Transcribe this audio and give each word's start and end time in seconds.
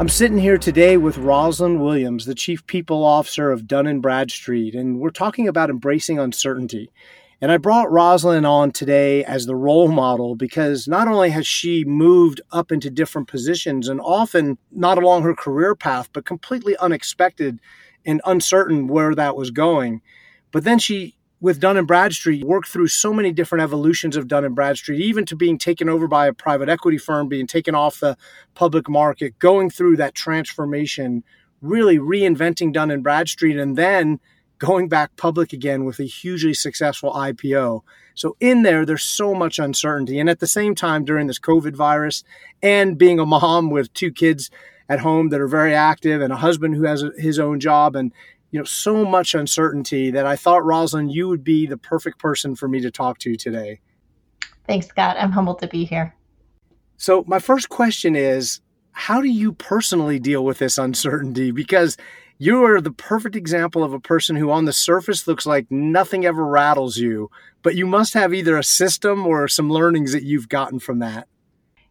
I'm 0.00 0.08
sitting 0.08 0.38
here 0.38 0.58
today 0.58 0.96
with 0.96 1.18
Rosalind 1.18 1.82
Williams, 1.82 2.24
the 2.24 2.36
Chief 2.36 2.64
People 2.68 3.02
Officer 3.04 3.50
of 3.50 3.66
Dun 3.66 4.00
& 4.00 4.00
Bradstreet, 4.00 4.76
and 4.76 5.00
we're 5.00 5.10
talking 5.10 5.48
about 5.48 5.70
embracing 5.70 6.20
uncertainty. 6.20 6.92
And 7.40 7.50
I 7.50 7.56
brought 7.56 7.90
Rosalind 7.90 8.46
on 8.46 8.70
today 8.70 9.24
as 9.24 9.46
the 9.46 9.56
role 9.56 9.88
model 9.88 10.36
because 10.36 10.86
not 10.86 11.08
only 11.08 11.30
has 11.30 11.48
she 11.48 11.84
moved 11.84 12.40
up 12.52 12.70
into 12.70 12.90
different 12.90 13.26
positions 13.26 13.88
and 13.88 14.00
often 14.00 14.56
not 14.70 14.98
along 14.98 15.24
her 15.24 15.34
career 15.34 15.74
path, 15.74 16.08
but 16.12 16.24
completely 16.24 16.76
unexpected 16.76 17.58
and 18.06 18.20
uncertain 18.24 18.86
where 18.86 19.16
that 19.16 19.34
was 19.34 19.50
going, 19.50 20.00
but 20.52 20.62
then 20.62 20.78
she 20.78 21.16
with 21.40 21.60
Dun 21.60 21.84
& 21.84 21.86
Bradstreet 21.86 22.44
worked 22.44 22.68
through 22.68 22.88
so 22.88 23.12
many 23.12 23.32
different 23.32 23.62
evolutions 23.62 24.16
of 24.16 24.26
Dun 24.26 24.52
& 24.52 24.54
Bradstreet, 24.54 25.00
even 25.00 25.24
to 25.26 25.36
being 25.36 25.58
taken 25.58 25.88
over 25.88 26.08
by 26.08 26.26
a 26.26 26.32
private 26.32 26.68
equity 26.68 26.98
firm, 26.98 27.28
being 27.28 27.46
taken 27.46 27.74
off 27.74 28.00
the 28.00 28.16
public 28.54 28.88
market, 28.88 29.38
going 29.38 29.70
through 29.70 29.96
that 29.96 30.14
transformation, 30.14 31.22
really 31.62 31.98
reinventing 31.98 32.72
Dun 32.72 33.00
& 33.00 33.02
Bradstreet, 33.02 33.56
and 33.56 33.76
then 33.76 34.18
going 34.58 34.88
back 34.88 35.16
public 35.16 35.52
again 35.52 35.84
with 35.84 36.00
a 36.00 36.04
hugely 36.04 36.52
successful 36.52 37.12
IPO. 37.12 37.82
So 38.14 38.36
in 38.40 38.64
there, 38.64 38.84
there's 38.84 39.04
so 39.04 39.32
much 39.32 39.60
uncertainty. 39.60 40.18
And 40.18 40.28
at 40.28 40.40
the 40.40 40.48
same 40.48 40.74
time, 40.74 41.04
during 41.04 41.28
this 41.28 41.38
COVID 41.38 41.76
virus 41.76 42.24
and 42.60 42.98
being 42.98 43.20
a 43.20 43.26
mom 43.26 43.70
with 43.70 43.92
two 43.94 44.10
kids 44.10 44.50
at 44.88 45.00
home 45.00 45.28
that 45.28 45.40
are 45.40 45.46
very 45.46 45.74
active 45.74 46.20
and 46.20 46.32
a 46.32 46.36
husband 46.36 46.74
who 46.74 46.82
has 46.82 47.04
his 47.18 47.38
own 47.38 47.60
job 47.60 47.94
and 47.94 48.12
you 48.50 48.58
know 48.58 48.64
so 48.64 49.04
much 49.04 49.34
uncertainty 49.34 50.10
that 50.10 50.26
I 50.26 50.36
thought 50.36 50.64
Rosalind 50.64 51.12
you 51.12 51.28
would 51.28 51.44
be 51.44 51.66
the 51.66 51.76
perfect 51.76 52.18
person 52.18 52.54
for 52.54 52.68
me 52.68 52.80
to 52.80 52.90
talk 52.90 53.18
to 53.18 53.36
today. 53.36 53.80
Thanks, 54.66 54.86
Scott. 54.86 55.16
I'm 55.18 55.32
humbled 55.32 55.60
to 55.60 55.68
be 55.68 55.84
here. 55.84 56.14
So 56.96 57.24
my 57.26 57.38
first 57.38 57.68
question 57.68 58.16
is 58.16 58.60
how 58.92 59.20
do 59.20 59.28
you 59.28 59.52
personally 59.52 60.18
deal 60.18 60.44
with 60.44 60.58
this 60.58 60.78
uncertainty 60.78 61.50
because 61.50 61.96
you 62.38 62.64
are 62.64 62.80
the 62.80 62.92
perfect 62.92 63.36
example 63.36 63.82
of 63.82 63.92
a 63.92 64.00
person 64.00 64.36
who 64.36 64.50
on 64.50 64.64
the 64.64 64.72
surface 64.72 65.26
looks 65.26 65.46
like 65.46 65.66
nothing 65.70 66.24
ever 66.24 66.44
rattles 66.44 66.96
you, 66.96 67.30
but 67.62 67.74
you 67.74 67.86
must 67.86 68.14
have 68.14 68.32
either 68.32 68.56
a 68.56 68.64
system 68.64 69.26
or 69.26 69.48
some 69.48 69.70
learnings 69.70 70.12
that 70.12 70.22
you've 70.22 70.48
gotten 70.48 70.78
from 70.78 71.00
that. 71.00 71.26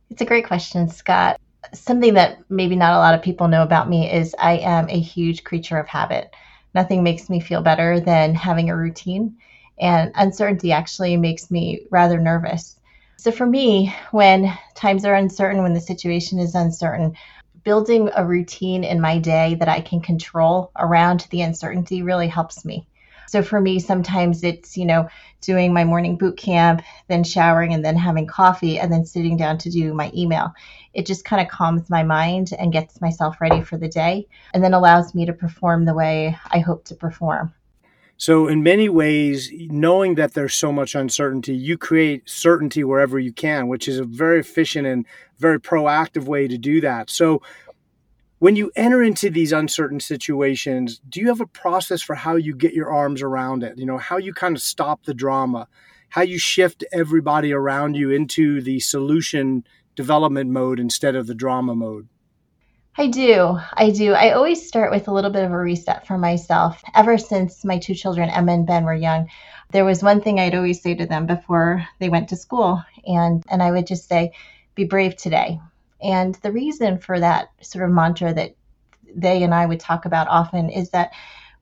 It's 0.09 0.21
a 0.21 0.25
great 0.25 0.45
question, 0.45 0.87
Scott. 0.87 1.39
Something 1.73 2.13
that 2.15 2.39
maybe 2.49 2.75
not 2.75 2.93
a 2.93 2.97
lot 2.97 3.13
of 3.13 3.21
people 3.21 3.47
know 3.47 3.63
about 3.63 3.89
me 3.89 4.11
is 4.11 4.35
I 4.39 4.57
am 4.57 4.89
a 4.89 4.99
huge 4.99 5.43
creature 5.43 5.77
of 5.77 5.87
habit 5.87 6.33
nothing 6.77 7.01
makes 7.01 7.27
me 7.27 7.39
feel 7.39 7.61
better 7.61 7.99
than 7.99 8.35
having 8.35 8.69
a 8.69 8.77
routine. 8.77 9.35
And 9.79 10.11
uncertainty 10.13 10.71
actually 10.71 11.17
makes 11.17 11.49
me 11.49 11.81
rather 11.89 12.19
nervous. 12.19 12.79
So 13.17 13.31
for 13.31 13.47
me, 13.47 13.93
when 14.11 14.55
times 14.75 15.03
are 15.03 15.15
uncertain, 15.15 15.63
when 15.63 15.73
the 15.73 15.79
situation 15.79 16.37
is 16.37 16.53
uncertain, 16.53 17.15
building 17.63 18.11
a 18.15 18.23
routine 18.23 18.83
in 18.83 19.01
my 19.01 19.17
day 19.17 19.55
that 19.55 19.67
I 19.67 19.81
can 19.81 20.01
control 20.01 20.69
around 20.77 21.27
the 21.31 21.41
uncertainty 21.41 22.03
really 22.03 22.27
helps 22.27 22.63
me. 22.63 22.87
So 23.27 23.43
for 23.43 23.59
me, 23.59 23.79
sometimes 23.79 24.43
it's, 24.43 24.77
you 24.77 24.85
know, 24.85 25.09
doing 25.41 25.73
my 25.73 25.83
morning 25.83 26.17
boot 26.17 26.37
camp, 26.37 26.81
then 27.07 27.23
showering 27.23 27.73
and 27.73 27.83
then 27.83 27.95
having 27.95 28.25
coffee 28.25 28.79
and 28.79 28.91
then 28.91 29.05
sitting 29.05 29.37
down 29.37 29.57
to 29.59 29.69
do 29.69 29.93
my 29.93 30.11
email. 30.15 30.53
It 30.93 31.05
just 31.05 31.25
kind 31.25 31.41
of 31.41 31.47
calms 31.47 31.89
my 31.89 32.03
mind 32.03 32.51
and 32.57 32.73
gets 32.73 33.01
myself 33.01 33.39
ready 33.39 33.61
for 33.61 33.77
the 33.77 33.89
day 33.89 34.27
and 34.53 34.63
then 34.63 34.73
allows 34.73 35.13
me 35.13 35.25
to 35.25 35.33
perform 35.33 35.85
the 35.85 35.93
way 35.93 36.37
I 36.51 36.59
hope 36.59 36.85
to 36.85 36.95
perform. 36.95 37.53
So, 38.19 38.47
in 38.47 38.63
many 38.63 38.89
ways, 38.89 39.51
knowing 39.53 40.15
that 40.15 40.33
there's 40.33 40.55
so 40.55 40.71
much 40.71 40.95
uncertainty, 40.95 41.55
you 41.55 41.77
create 41.77 42.27
certainty 42.27 42.83
wherever 42.83 43.19
you 43.19 43.31
can, 43.31 43.67
which 43.67 43.87
is 43.87 43.99
a 43.99 44.03
very 44.03 44.39
efficient 44.39 44.87
and 44.87 45.05
very 45.37 45.59
proactive 45.59 46.23
way 46.23 46.47
to 46.47 46.57
do 46.57 46.81
that. 46.81 47.11
So, 47.11 47.43
when 48.39 48.55
you 48.55 48.71
enter 48.75 49.01
into 49.01 49.29
these 49.29 49.51
uncertain 49.51 49.99
situations, 49.99 51.01
do 51.09 51.19
you 51.19 51.27
have 51.27 51.41
a 51.41 51.47
process 51.47 52.01
for 52.01 52.15
how 52.15 52.35
you 52.35 52.55
get 52.55 52.73
your 52.73 52.91
arms 52.91 53.21
around 53.21 53.63
it? 53.63 53.77
You 53.77 53.85
know, 53.85 53.97
how 53.97 54.17
you 54.17 54.33
kind 54.33 54.55
of 54.55 54.61
stop 54.61 55.03
the 55.03 55.13
drama, 55.13 55.67
how 56.09 56.21
you 56.21 56.37
shift 56.37 56.83
everybody 56.91 57.51
around 57.51 57.95
you 57.95 58.11
into 58.11 58.61
the 58.61 58.79
solution 58.79 59.65
development 59.95 60.51
mode 60.51 60.79
instead 60.79 61.15
of 61.15 61.25
the 61.25 61.33
drama 61.33 61.75
mode? 61.75 62.07
I 62.99 63.07
do. 63.07 63.59
I 63.73 63.91
do. 63.91 64.13
I 64.13 64.31
always 64.31 64.67
start 64.67 64.91
with 64.91 65.07
a 65.07 65.13
little 65.13 65.29
bit 65.29 65.43
of 65.43 65.51
a 65.51 65.57
reset 65.57 66.07
for 66.07 66.17
myself. 66.17 66.83
Ever 66.95 67.17
since 67.17 67.63
my 67.63 67.77
two 67.77 67.93
children, 67.93 68.29
Emma 68.29 68.53
and 68.53 68.65
Ben, 68.65 68.85
were 68.85 68.95
young, 68.95 69.29
there 69.71 69.85
was 69.85 70.01
one 70.01 70.21
thing 70.21 70.39
I'd 70.39 70.55
always 70.55 70.81
say 70.81 70.95
to 70.95 71.05
them 71.05 71.27
before 71.27 71.85
they 71.99 72.09
went 72.09 72.29
to 72.29 72.35
school. 72.35 72.83
And, 73.05 73.43
and 73.49 73.61
I 73.61 73.71
would 73.71 73.85
just 73.85 74.07
say, 74.07 74.31
be 74.73 74.83
brave 74.83 75.15
today. 75.15 75.59
And 76.01 76.35
the 76.35 76.51
reason 76.51 76.99
for 76.99 77.19
that 77.19 77.49
sort 77.61 77.85
of 77.85 77.91
mantra 77.91 78.33
that 78.33 78.55
they 79.15 79.43
and 79.43 79.53
I 79.53 79.65
would 79.65 79.79
talk 79.79 80.05
about 80.05 80.27
often 80.27 80.69
is 80.69 80.89
that 80.91 81.11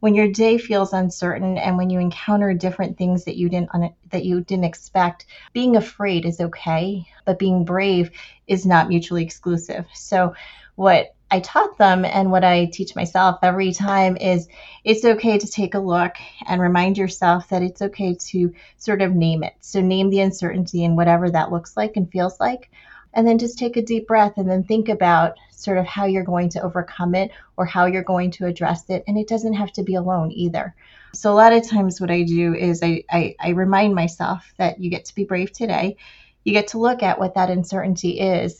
when 0.01 0.13
your 0.13 0.31
day 0.31 0.57
feels 0.57 0.93
uncertain 0.93 1.57
and 1.57 1.77
when 1.77 1.89
you 1.89 1.99
encounter 1.99 2.53
different 2.53 2.97
things 2.97 3.25
that 3.25 3.37
you 3.37 3.49
didn't 3.49 3.69
that 4.11 4.25
you 4.25 4.41
didn't 4.41 4.65
expect, 4.65 5.25
being 5.53 5.75
afraid 5.75 6.25
is 6.25 6.39
okay, 6.39 7.07
but 7.23 7.39
being 7.39 7.63
brave 7.63 8.11
is 8.47 8.65
not 8.65 8.89
mutually 8.89 9.23
exclusive. 9.23 9.85
So 9.93 10.35
what 10.75 11.15
I 11.31 11.39
taught 11.39 11.77
them 11.77 12.05
and 12.05 12.29
what 12.29 12.43
I 12.43 12.65
teach 12.65 12.95
myself 12.95 13.39
every 13.41 13.71
time 13.71 14.15
is 14.17 14.47
it's 14.83 15.03
okay 15.03 15.39
to 15.39 15.47
take 15.47 15.73
a 15.73 15.79
look 15.79 16.13
and 16.45 16.61
remind 16.61 16.97
yourself 16.97 17.49
that 17.49 17.63
it's 17.63 17.81
okay 17.81 18.15
to 18.15 18.53
sort 18.77 19.01
of 19.01 19.15
name 19.15 19.43
it. 19.43 19.55
So 19.59 19.81
name 19.81 20.09
the 20.11 20.19
uncertainty 20.19 20.85
and 20.85 20.95
whatever 20.95 21.31
that 21.31 21.51
looks 21.51 21.75
like 21.75 21.95
and 21.95 22.11
feels 22.11 22.39
like 22.39 22.69
and 23.15 23.25
then 23.25 23.37
just 23.37 23.57
take 23.57 23.77
a 23.77 23.81
deep 23.81 24.07
breath 24.07 24.33
and 24.37 24.49
then 24.49 24.63
think 24.63 24.89
about 24.89 25.35
sort 25.51 25.77
of 25.77 25.85
how 25.85 26.05
you're 26.05 26.23
going 26.23 26.49
to 26.49 26.61
overcome 26.61 27.15
it 27.15 27.31
or 27.57 27.65
how 27.65 27.85
you're 27.85 28.03
going 28.03 28.29
to 28.29 28.45
address 28.45 28.89
it. 28.89 29.03
And 29.07 29.17
it 29.17 29.27
doesn't 29.27 29.53
have 29.53 29.71
to 29.73 29.83
be 29.83 29.95
alone 29.95 30.31
either. 30.31 30.75
So, 31.13 31.31
a 31.31 31.33
lot 31.33 31.53
of 31.53 31.67
times, 31.67 32.01
what 32.01 32.11
I 32.11 32.23
do 32.23 32.53
is 32.53 32.83
I, 32.83 33.03
I, 33.09 33.35
I 33.39 33.49
remind 33.49 33.95
myself 33.95 34.53
that 34.57 34.79
you 34.79 34.89
get 34.89 35.05
to 35.05 35.15
be 35.15 35.23
brave 35.23 35.51
today. 35.53 35.95
You 36.43 36.51
get 36.51 36.67
to 36.69 36.77
look 36.77 37.01
at 37.01 37.17
what 37.17 37.35
that 37.35 37.49
uncertainty 37.49 38.19
is. 38.19 38.59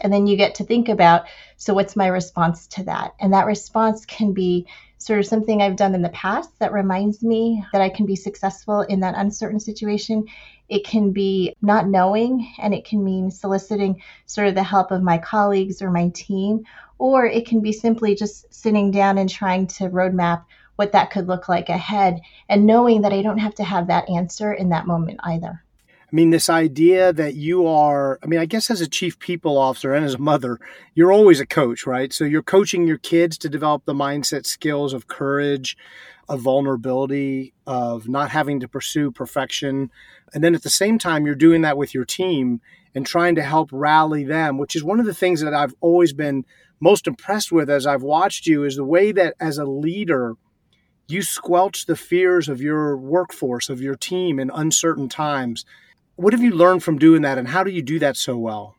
And 0.00 0.12
then 0.12 0.26
you 0.26 0.36
get 0.36 0.56
to 0.56 0.64
think 0.64 0.88
about 0.88 1.26
so, 1.56 1.74
what's 1.74 1.94
my 1.94 2.08
response 2.08 2.66
to 2.68 2.84
that? 2.84 3.14
And 3.20 3.32
that 3.32 3.46
response 3.46 4.04
can 4.04 4.32
be 4.32 4.66
sort 5.04 5.18
of 5.18 5.26
something 5.26 5.60
I've 5.60 5.76
done 5.76 5.94
in 5.94 6.02
the 6.02 6.08
past 6.10 6.58
that 6.58 6.72
reminds 6.72 7.22
me 7.22 7.64
that 7.72 7.82
I 7.82 7.88
can 7.88 8.06
be 8.06 8.16
successful 8.16 8.82
in 8.82 9.00
that 9.00 9.14
uncertain 9.16 9.60
situation. 9.60 10.26
It 10.68 10.84
can 10.84 11.12
be 11.12 11.54
not 11.60 11.88
knowing, 11.88 12.54
and 12.58 12.72
it 12.72 12.84
can 12.84 13.04
mean 13.04 13.30
soliciting 13.30 14.02
sort 14.26 14.48
of 14.48 14.54
the 14.54 14.62
help 14.62 14.90
of 14.90 15.02
my 15.02 15.18
colleagues 15.18 15.82
or 15.82 15.90
my 15.90 16.08
team, 16.14 16.64
or 16.98 17.26
it 17.26 17.46
can 17.46 17.60
be 17.60 17.72
simply 17.72 18.14
just 18.14 18.52
sitting 18.54 18.90
down 18.90 19.18
and 19.18 19.28
trying 19.28 19.66
to 19.66 19.90
roadmap 19.90 20.44
what 20.76 20.92
that 20.92 21.10
could 21.10 21.28
look 21.28 21.48
like 21.48 21.68
ahead 21.68 22.20
and 22.48 22.66
knowing 22.66 23.02
that 23.02 23.12
I 23.12 23.22
don't 23.22 23.38
have 23.38 23.54
to 23.56 23.64
have 23.64 23.88
that 23.88 24.08
answer 24.08 24.52
in 24.52 24.70
that 24.70 24.86
moment 24.86 25.20
either. 25.24 25.62
I 26.12 26.14
mean, 26.14 26.28
this 26.28 26.50
idea 26.50 27.10
that 27.14 27.36
you 27.36 27.66
are, 27.66 28.18
I 28.22 28.26
mean, 28.26 28.38
I 28.38 28.44
guess 28.44 28.70
as 28.70 28.82
a 28.82 28.88
chief 28.88 29.18
people 29.18 29.56
officer 29.56 29.94
and 29.94 30.04
as 30.04 30.14
a 30.14 30.18
mother, 30.18 30.58
you're 30.94 31.12
always 31.12 31.40
a 31.40 31.46
coach, 31.46 31.86
right? 31.86 32.12
So 32.12 32.24
you're 32.24 32.42
coaching 32.42 32.86
your 32.86 32.98
kids 32.98 33.38
to 33.38 33.48
develop 33.48 33.86
the 33.86 33.94
mindset 33.94 34.44
skills 34.44 34.92
of 34.92 35.08
courage, 35.08 35.74
of 36.28 36.40
vulnerability, 36.40 37.54
of 37.66 38.10
not 38.10 38.30
having 38.30 38.60
to 38.60 38.68
pursue 38.68 39.10
perfection. 39.10 39.90
And 40.34 40.44
then 40.44 40.54
at 40.54 40.62
the 40.62 40.70
same 40.70 40.98
time, 40.98 41.24
you're 41.24 41.34
doing 41.34 41.62
that 41.62 41.78
with 41.78 41.94
your 41.94 42.04
team 42.04 42.60
and 42.94 43.06
trying 43.06 43.34
to 43.36 43.42
help 43.42 43.70
rally 43.72 44.22
them, 44.22 44.58
which 44.58 44.76
is 44.76 44.84
one 44.84 45.00
of 45.00 45.06
the 45.06 45.14
things 45.14 45.40
that 45.40 45.54
I've 45.54 45.74
always 45.80 46.12
been 46.12 46.44
most 46.78 47.06
impressed 47.06 47.50
with 47.50 47.70
as 47.70 47.86
I've 47.86 48.02
watched 48.02 48.46
you 48.46 48.64
is 48.64 48.76
the 48.76 48.84
way 48.84 49.12
that 49.12 49.34
as 49.40 49.56
a 49.56 49.64
leader, 49.64 50.34
you 51.08 51.22
squelch 51.22 51.86
the 51.86 51.96
fears 51.96 52.50
of 52.50 52.60
your 52.60 52.98
workforce, 52.98 53.70
of 53.70 53.80
your 53.80 53.96
team 53.96 54.38
in 54.38 54.50
uncertain 54.52 55.08
times 55.08 55.64
what 56.16 56.32
have 56.32 56.42
you 56.42 56.52
learned 56.52 56.82
from 56.82 56.98
doing 56.98 57.22
that, 57.22 57.38
and 57.38 57.48
how 57.48 57.64
do 57.64 57.70
you 57.70 57.82
do 57.82 57.98
that 57.98 58.16
so 58.16 58.36
well? 58.36 58.76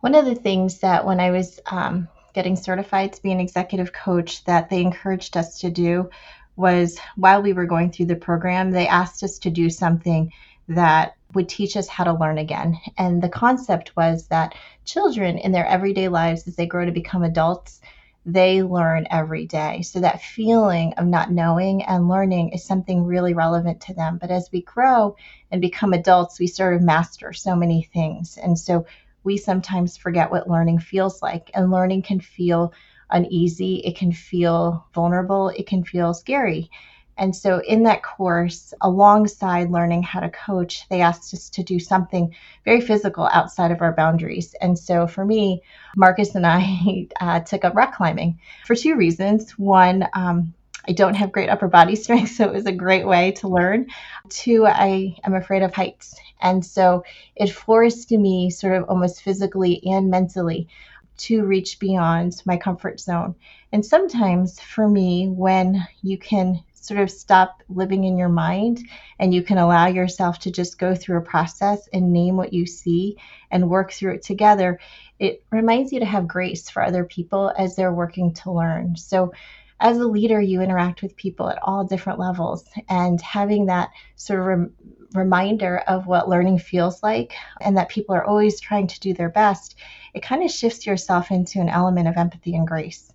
One 0.00 0.14
of 0.14 0.24
the 0.24 0.34
things 0.34 0.78
that 0.80 1.04
when 1.04 1.20
I 1.20 1.30
was 1.30 1.60
um, 1.66 2.08
getting 2.34 2.56
certified 2.56 3.12
to 3.14 3.22
be 3.22 3.32
an 3.32 3.40
executive 3.40 3.92
coach, 3.92 4.44
that 4.44 4.70
they 4.70 4.82
encouraged 4.82 5.36
us 5.36 5.58
to 5.60 5.70
do 5.70 6.10
was 6.56 6.98
while 7.16 7.42
we 7.42 7.52
were 7.52 7.66
going 7.66 7.90
through 7.90 8.06
the 8.06 8.16
program, 8.16 8.70
they 8.70 8.86
asked 8.86 9.22
us 9.22 9.38
to 9.40 9.50
do 9.50 9.68
something 9.68 10.32
that 10.68 11.16
would 11.34 11.48
teach 11.48 11.76
us 11.76 11.88
how 11.88 12.04
to 12.04 12.14
learn 12.14 12.38
again. 12.38 12.78
And 12.96 13.22
the 13.22 13.28
concept 13.28 13.94
was 13.96 14.28
that 14.28 14.54
children 14.84 15.38
in 15.38 15.52
their 15.52 15.66
everyday 15.66 16.08
lives, 16.08 16.46
as 16.46 16.56
they 16.56 16.66
grow 16.66 16.84
to 16.84 16.92
become 16.92 17.22
adults, 17.22 17.80
they 18.26 18.62
learn 18.62 19.06
every 19.10 19.46
day. 19.46 19.82
So 19.82 20.00
that 20.00 20.20
feeling 20.20 20.92
of 20.94 21.06
not 21.06 21.30
knowing 21.30 21.84
and 21.84 22.08
learning 22.08 22.50
is 22.50 22.64
something 22.64 23.04
really 23.04 23.34
relevant 23.34 23.80
to 23.82 23.94
them. 23.94 24.18
But 24.20 24.32
as 24.32 24.50
we 24.52 24.62
grow 24.62 25.16
and 25.52 25.60
become 25.60 25.92
adults, 25.92 26.40
we 26.40 26.48
sort 26.48 26.74
of 26.74 26.82
master 26.82 27.32
so 27.32 27.54
many 27.54 27.84
things. 27.84 28.36
And 28.36 28.58
so 28.58 28.84
we 29.22 29.36
sometimes 29.36 29.96
forget 29.96 30.30
what 30.30 30.50
learning 30.50 30.80
feels 30.80 31.22
like. 31.22 31.50
And 31.54 31.70
learning 31.70 32.02
can 32.02 32.20
feel 32.20 32.72
uneasy, 33.10 33.76
it 33.84 33.96
can 33.96 34.10
feel 34.12 34.84
vulnerable, 34.92 35.50
it 35.50 35.68
can 35.68 35.84
feel 35.84 36.12
scary. 36.12 36.68
And 37.18 37.34
so, 37.34 37.60
in 37.60 37.84
that 37.84 38.02
course, 38.02 38.74
alongside 38.80 39.70
learning 39.70 40.02
how 40.02 40.20
to 40.20 40.28
coach, 40.28 40.86
they 40.90 41.00
asked 41.00 41.32
us 41.32 41.48
to 41.50 41.62
do 41.62 41.78
something 41.78 42.34
very 42.64 42.80
physical 42.80 43.28
outside 43.32 43.70
of 43.70 43.80
our 43.80 43.92
boundaries. 43.92 44.54
And 44.60 44.78
so, 44.78 45.06
for 45.06 45.24
me, 45.24 45.62
Marcus 45.96 46.34
and 46.34 46.46
I 46.46 47.08
uh, 47.20 47.40
took 47.40 47.64
up 47.64 47.74
rock 47.74 47.96
climbing 47.96 48.38
for 48.66 48.74
two 48.74 48.96
reasons. 48.96 49.52
One, 49.58 50.06
um, 50.12 50.52
I 50.88 50.92
don't 50.92 51.14
have 51.14 51.32
great 51.32 51.48
upper 51.48 51.68
body 51.68 51.96
strength, 51.96 52.32
so 52.32 52.44
it 52.44 52.52
was 52.52 52.66
a 52.66 52.72
great 52.72 53.06
way 53.06 53.32
to 53.32 53.48
learn. 53.48 53.86
Two, 54.28 54.66
I 54.66 55.16
am 55.24 55.34
afraid 55.34 55.62
of 55.62 55.74
heights. 55.74 56.14
And 56.40 56.64
so 56.64 57.02
it 57.34 57.50
forced 57.50 58.10
me, 58.10 58.50
sort 58.50 58.74
of 58.74 58.88
almost 58.90 59.22
physically 59.22 59.82
and 59.86 60.10
mentally, 60.10 60.68
to 61.16 61.44
reach 61.44 61.78
beyond 61.78 62.42
my 62.44 62.58
comfort 62.58 63.00
zone. 63.00 63.34
And 63.72 63.84
sometimes 63.84 64.60
for 64.60 64.86
me, 64.86 65.28
when 65.28 65.86
you 66.02 66.18
can 66.18 66.62
sort 66.86 67.00
of 67.00 67.10
stop 67.10 67.62
living 67.68 68.04
in 68.04 68.16
your 68.16 68.28
mind 68.28 68.86
and 69.18 69.34
you 69.34 69.42
can 69.42 69.58
allow 69.58 69.86
yourself 69.86 70.38
to 70.40 70.50
just 70.50 70.78
go 70.78 70.94
through 70.94 71.18
a 71.18 71.22
process 71.22 71.88
and 71.92 72.12
name 72.12 72.36
what 72.36 72.52
you 72.52 72.66
see 72.66 73.16
and 73.50 73.68
work 73.70 73.92
through 73.92 74.14
it 74.14 74.22
together, 74.22 74.78
it 75.18 75.42
reminds 75.50 75.92
you 75.92 76.00
to 76.00 76.06
have 76.06 76.28
grace 76.28 76.68
for 76.68 76.82
other 76.82 77.04
people 77.04 77.52
as 77.56 77.76
they're 77.76 77.92
working 77.92 78.32
to 78.34 78.52
learn. 78.52 78.96
So, 78.96 79.32
as 79.78 79.98
a 79.98 80.06
leader, 80.06 80.40
you 80.40 80.62
interact 80.62 81.02
with 81.02 81.16
people 81.16 81.50
at 81.50 81.58
all 81.62 81.84
different 81.84 82.18
levels, 82.18 82.64
and 82.88 83.20
having 83.20 83.66
that 83.66 83.90
sort 84.14 84.40
of 84.40 84.46
rem- 84.46 84.74
reminder 85.12 85.78
of 85.86 86.06
what 86.06 86.30
learning 86.30 86.58
feels 86.58 87.02
like 87.02 87.34
and 87.60 87.76
that 87.76 87.90
people 87.90 88.14
are 88.14 88.24
always 88.24 88.58
trying 88.58 88.86
to 88.86 89.00
do 89.00 89.12
their 89.12 89.28
best, 89.28 89.76
it 90.14 90.22
kind 90.22 90.42
of 90.42 90.50
shifts 90.50 90.86
yourself 90.86 91.30
into 91.30 91.60
an 91.60 91.68
element 91.68 92.08
of 92.08 92.16
empathy 92.16 92.54
and 92.54 92.66
grace. 92.66 93.12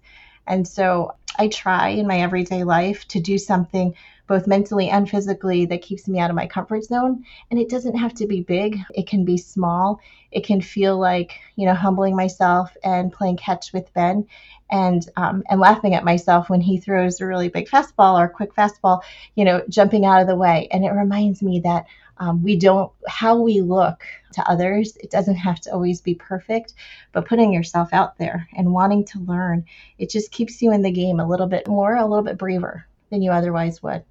And 0.47 0.67
so 0.67 1.15
I 1.37 1.47
try 1.47 1.89
in 1.89 2.07
my 2.07 2.19
everyday 2.19 2.63
life 2.63 3.07
to 3.09 3.19
do 3.19 3.37
something 3.37 3.95
both 4.27 4.47
mentally 4.47 4.89
and 4.89 5.09
physically 5.09 5.65
that 5.65 5.81
keeps 5.81 6.07
me 6.07 6.19
out 6.19 6.29
of 6.29 6.35
my 6.35 6.47
comfort 6.47 6.85
zone. 6.85 7.25
And 7.49 7.59
it 7.59 7.69
doesn't 7.69 7.97
have 7.97 8.13
to 8.15 8.27
be 8.27 8.41
big, 8.41 8.79
it 8.95 9.07
can 9.07 9.25
be 9.25 9.37
small. 9.37 9.99
It 10.31 10.45
can 10.45 10.61
feel 10.61 10.97
like, 10.97 11.39
you 11.57 11.65
know, 11.65 11.73
humbling 11.73 12.15
myself 12.15 12.75
and 12.83 13.11
playing 13.11 13.37
catch 13.37 13.73
with 13.73 13.93
Ben 13.93 14.25
and 14.69 15.05
um, 15.17 15.43
and 15.49 15.59
laughing 15.59 15.95
at 15.95 16.05
myself 16.05 16.49
when 16.49 16.61
he 16.61 16.77
throws 16.77 17.19
a 17.19 17.25
really 17.25 17.49
big 17.49 17.67
fastball 17.67 18.17
or 18.17 18.25
a 18.25 18.29
quick 18.29 18.55
fastball, 18.55 19.01
you 19.35 19.43
know, 19.43 19.61
jumping 19.67 20.05
out 20.05 20.21
of 20.21 20.27
the 20.27 20.35
way. 20.35 20.69
And 20.71 20.85
it 20.85 20.91
reminds 20.91 21.41
me 21.41 21.59
that 21.61 21.85
um, 22.21 22.43
we 22.43 22.55
don't 22.55 22.91
how 23.07 23.35
we 23.35 23.61
look 23.61 24.03
to 24.31 24.47
others 24.49 24.95
it 24.97 25.09
doesn't 25.09 25.35
have 25.35 25.59
to 25.59 25.73
always 25.73 25.99
be 25.99 26.15
perfect 26.15 26.73
but 27.11 27.27
putting 27.27 27.51
yourself 27.51 27.89
out 27.91 28.17
there 28.17 28.47
and 28.55 28.71
wanting 28.71 29.03
to 29.03 29.19
learn 29.19 29.65
it 29.97 30.09
just 30.09 30.31
keeps 30.31 30.61
you 30.61 30.71
in 30.71 30.83
the 30.83 30.91
game 30.91 31.19
a 31.19 31.27
little 31.27 31.47
bit 31.47 31.67
more 31.67 31.95
a 31.95 32.05
little 32.05 32.23
bit 32.23 32.37
braver 32.37 32.85
than 33.09 33.21
you 33.21 33.31
otherwise 33.31 33.83
would 33.83 34.03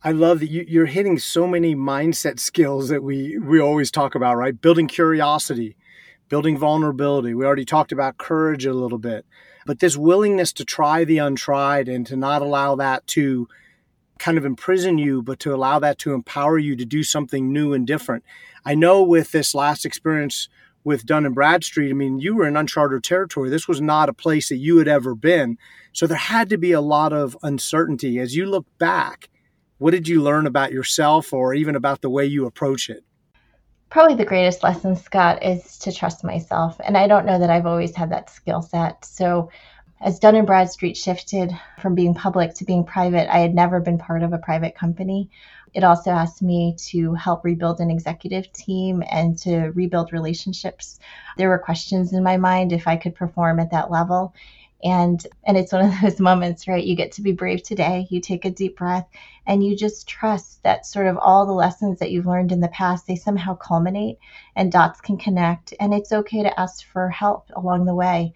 I 0.00 0.12
love 0.12 0.38
that 0.40 0.48
you, 0.48 0.82
are 0.82 0.86
hitting 0.86 1.18
so 1.18 1.44
many 1.48 1.74
mindset 1.74 2.38
skills 2.38 2.88
that 2.88 3.02
we 3.02 3.36
we 3.36 3.60
always 3.60 3.90
talk 3.90 4.14
about, 4.14 4.36
right? 4.36 4.58
Building 4.58 4.86
curiosity, 4.86 5.74
building 6.28 6.56
vulnerability. 6.56 7.34
We 7.34 7.44
already 7.44 7.64
talked 7.64 7.90
about 7.90 8.16
courage 8.16 8.64
a 8.64 8.72
little 8.72 8.98
bit, 8.98 9.26
but 9.66 9.80
this 9.80 9.96
willingness 9.96 10.52
to 10.52 10.64
try 10.64 11.02
the 11.02 11.18
untried 11.18 11.88
and 11.88 12.06
to 12.06 12.16
not 12.16 12.42
allow 12.42 12.76
that 12.76 13.08
to 13.08 13.48
kind 14.18 14.38
of 14.38 14.44
imprison 14.44 14.98
you, 14.98 15.22
but 15.22 15.38
to 15.40 15.54
allow 15.54 15.78
that 15.78 15.98
to 15.98 16.12
empower 16.12 16.58
you 16.58 16.76
to 16.76 16.84
do 16.84 17.02
something 17.02 17.52
new 17.52 17.72
and 17.72 17.86
different. 17.86 18.24
I 18.64 18.74
know 18.74 19.02
with 19.02 19.32
this 19.32 19.54
last 19.54 19.84
experience 19.84 20.48
with 20.84 21.06
Dun 21.06 21.26
and 21.26 21.34
Bradstreet, 21.34 21.90
I 21.90 21.94
mean, 21.94 22.18
you 22.18 22.34
were 22.34 22.46
in 22.46 22.56
uncharted 22.56 23.04
territory. 23.04 23.50
This 23.50 23.68
was 23.68 23.80
not 23.80 24.08
a 24.08 24.14
place 24.14 24.48
that 24.48 24.56
you 24.56 24.78
had 24.78 24.88
ever 24.88 25.14
been. 25.14 25.58
So 25.92 26.06
there 26.06 26.16
had 26.16 26.48
to 26.50 26.56
be 26.56 26.72
a 26.72 26.80
lot 26.80 27.12
of 27.12 27.36
uncertainty. 27.42 28.18
As 28.18 28.34
you 28.34 28.46
look 28.46 28.66
back, 28.78 29.28
what 29.78 29.92
did 29.92 30.08
you 30.08 30.22
learn 30.22 30.46
about 30.46 30.72
yourself 30.72 31.32
or 31.32 31.54
even 31.54 31.76
about 31.76 32.02
the 32.02 32.10
way 32.10 32.24
you 32.24 32.46
approach 32.46 32.88
it? 32.88 33.04
Probably 33.90 34.14
the 34.14 34.24
greatest 34.24 34.62
lesson, 34.62 34.96
Scott, 34.96 35.42
is 35.42 35.78
to 35.78 35.92
trust 35.92 36.22
myself. 36.24 36.78
And 36.84 36.96
I 36.96 37.06
don't 37.06 37.24
know 37.24 37.38
that 37.38 37.48
I've 37.48 37.66
always 37.66 37.94
had 37.94 38.10
that 38.10 38.28
skill 38.28 38.60
set. 38.60 39.04
So 39.04 39.50
as 40.00 40.18
Dun 40.18 40.36
and 40.36 40.46
Bradstreet 40.46 40.96
shifted 40.96 41.52
from 41.80 41.94
being 41.94 42.14
public 42.14 42.54
to 42.54 42.64
being 42.64 42.84
private, 42.84 43.32
I 43.32 43.38
had 43.38 43.54
never 43.54 43.80
been 43.80 43.98
part 43.98 44.22
of 44.22 44.32
a 44.32 44.38
private 44.38 44.76
company. 44.76 45.28
It 45.74 45.82
also 45.82 46.10
asked 46.10 46.40
me 46.40 46.76
to 46.90 47.14
help 47.14 47.44
rebuild 47.44 47.80
an 47.80 47.90
executive 47.90 48.50
team 48.52 49.02
and 49.10 49.36
to 49.38 49.70
rebuild 49.74 50.12
relationships. 50.12 51.00
There 51.36 51.48
were 51.48 51.58
questions 51.58 52.12
in 52.12 52.22
my 52.22 52.36
mind 52.36 52.72
if 52.72 52.86
I 52.86 52.96
could 52.96 53.14
perform 53.14 53.58
at 53.58 53.72
that 53.72 53.90
level. 53.90 54.34
And 54.84 55.26
and 55.44 55.56
it's 55.56 55.72
one 55.72 55.86
of 55.86 55.94
those 56.02 56.20
moments, 56.20 56.68
right? 56.68 56.84
You 56.84 56.94
get 56.94 57.10
to 57.12 57.22
be 57.22 57.32
brave 57.32 57.64
today. 57.64 58.06
You 58.08 58.20
take 58.20 58.44
a 58.44 58.50
deep 58.50 58.78
breath 58.78 59.08
and 59.46 59.64
you 59.64 59.76
just 59.76 60.06
trust 60.06 60.62
that 60.62 60.86
sort 60.86 61.08
of 61.08 61.18
all 61.18 61.44
the 61.44 61.52
lessons 61.52 61.98
that 61.98 62.12
you've 62.12 62.26
learned 62.26 62.52
in 62.52 62.60
the 62.60 62.68
past, 62.68 63.06
they 63.06 63.16
somehow 63.16 63.56
culminate 63.56 64.18
and 64.54 64.70
dots 64.70 65.00
can 65.00 65.18
connect. 65.18 65.74
And 65.80 65.92
it's 65.92 66.12
okay 66.12 66.44
to 66.44 66.60
ask 66.60 66.86
for 66.86 67.10
help 67.10 67.50
along 67.56 67.86
the 67.86 67.94
way 67.94 68.32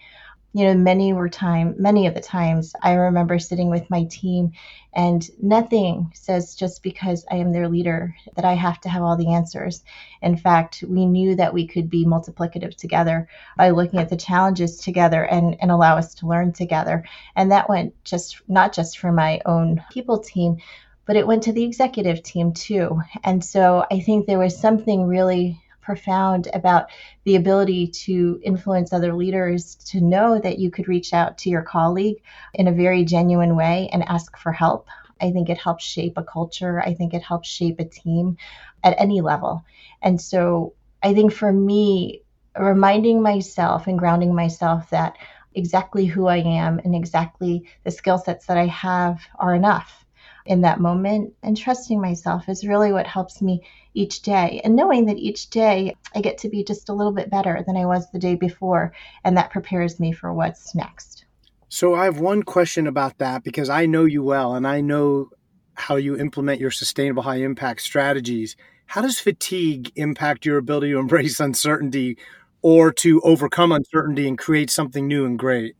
you 0.52 0.64
know 0.64 0.74
many 0.74 1.12
were 1.12 1.28
time 1.28 1.74
many 1.78 2.06
of 2.06 2.14
the 2.14 2.20
times 2.20 2.74
i 2.82 2.92
remember 2.92 3.38
sitting 3.38 3.70
with 3.70 3.88
my 3.88 4.04
team 4.04 4.52
and 4.92 5.30
nothing 5.40 6.10
says 6.14 6.54
just 6.54 6.82
because 6.82 7.24
i 7.30 7.36
am 7.36 7.52
their 7.52 7.68
leader 7.68 8.14
that 8.36 8.44
i 8.44 8.52
have 8.52 8.80
to 8.80 8.88
have 8.88 9.02
all 9.02 9.16
the 9.16 9.32
answers. 9.32 9.82
In 10.20 10.36
fact 10.36 10.84
we 10.86 11.06
knew 11.06 11.36
that 11.36 11.54
we 11.54 11.66
could 11.66 11.88
be 11.88 12.04
multiplicative 12.04 12.76
together 12.76 13.28
by 13.56 13.70
looking 13.70 13.98
at 13.98 14.10
the 14.10 14.16
challenges 14.16 14.78
together 14.78 15.24
and, 15.24 15.56
and 15.60 15.70
allow 15.70 15.96
us 15.96 16.14
to 16.16 16.26
learn 16.26 16.52
together. 16.52 17.04
And 17.34 17.50
that 17.50 17.68
went 17.68 17.94
just 18.04 18.40
not 18.48 18.72
just 18.72 18.98
for 18.98 19.12
my 19.12 19.40
own 19.46 19.82
people 19.90 20.18
team 20.18 20.58
but 21.04 21.16
it 21.16 21.26
went 21.26 21.42
to 21.44 21.52
the 21.52 21.64
executive 21.64 22.22
team 22.22 22.52
too. 22.52 23.00
And 23.24 23.44
so 23.44 23.86
i 23.90 24.00
think 24.00 24.26
there 24.26 24.38
was 24.38 24.58
something 24.58 25.06
really 25.06 25.61
profound 25.82 26.48
about 26.54 26.86
the 27.24 27.36
ability 27.36 27.88
to 27.88 28.40
influence 28.42 28.92
other 28.92 29.12
leaders 29.12 29.74
to 29.74 30.00
know 30.00 30.38
that 30.38 30.58
you 30.58 30.70
could 30.70 30.88
reach 30.88 31.12
out 31.12 31.36
to 31.38 31.50
your 31.50 31.62
colleague 31.62 32.22
in 32.54 32.68
a 32.68 32.72
very 32.72 33.04
genuine 33.04 33.56
way 33.56 33.90
and 33.92 34.08
ask 34.08 34.36
for 34.38 34.52
help. 34.52 34.88
I 35.20 35.30
think 35.30 35.50
it 35.50 35.58
helps 35.58 35.84
shape 35.84 36.14
a 36.16 36.24
culture. 36.24 36.80
I 36.80 36.94
think 36.94 37.12
it 37.12 37.22
helps 37.22 37.48
shape 37.48 37.78
a 37.78 37.84
team 37.84 38.36
at 38.82 38.96
any 38.98 39.20
level. 39.20 39.64
And 40.00 40.20
so 40.20 40.74
I 41.02 41.14
think 41.14 41.32
for 41.32 41.52
me, 41.52 42.22
reminding 42.58 43.22
myself 43.22 43.86
and 43.86 43.98
grounding 43.98 44.34
myself 44.34 44.90
that 44.90 45.16
exactly 45.54 46.06
who 46.06 46.26
I 46.26 46.38
am 46.38 46.78
and 46.78 46.94
exactly 46.94 47.64
the 47.84 47.90
skill 47.90 48.18
sets 48.18 48.46
that 48.46 48.56
I 48.56 48.66
have 48.66 49.20
are 49.38 49.54
enough 49.54 50.04
in 50.46 50.62
that 50.62 50.80
moment 50.80 51.34
and 51.42 51.56
trusting 51.56 52.00
myself 52.00 52.48
is 52.48 52.66
really 52.66 52.92
what 52.92 53.06
helps 53.06 53.40
me 53.40 53.62
each 53.94 54.22
day 54.22 54.60
and 54.64 54.74
knowing 54.74 55.06
that 55.06 55.18
each 55.18 55.50
day 55.50 55.96
I 56.14 56.20
get 56.20 56.38
to 56.38 56.48
be 56.48 56.64
just 56.64 56.88
a 56.88 56.94
little 56.94 57.12
bit 57.12 57.30
better 57.30 57.62
than 57.66 57.76
I 57.76 57.86
was 57.86 58.10
the 58.10 58.18
day 58.18 58.34
before 58.34 58.92
and 59.24 59.36
that 59.36 59.50
prepares 59.50 60.00
me 60.00 60.12
for 60.12 60.32
what's 60.32 60.74
next. 60.74 61.24
So 61.68 61.94
I 61.94 62.04
have 62.04 62.18
one 62.18 62.42
question 62.42 62.86
about 62.86 63.18
that 63.18 63.44
because 63.44 63.68
I 63.68 63.86
know 63.86 64.04
you 64.04 64.22
well 64.22 64.54
and 64.54 64.66
I 64.66 64.80
know 64.80 65.30
how 65.74 65.96
you 65.96 66.16
implement 66.16 66.60
your 66.60 66.70
sustainable 66.70 67.22
high 67.22 67.36
impact 67.36 67.82
strategies. 67.82 68.56
How 68.86 69.00
does 69.00 69.18
fatigue 69.18 69.90
impact 69.96 70.44
your 70.44 70.58
ability 70.58 70.92
to 70.92 70.98
embrace 70.98 71.40
uncertainty 71.40 72.18
or 72.60 72.92
to 72.92 73.20
overcome 73.22 73.72
uncertainty 73.72 74.28
and 74.28 74.38
create 74.38 74.70
something 74.70 75.06
new 75.06 75.24
and 75.24 75.38
great? 75.38 75.74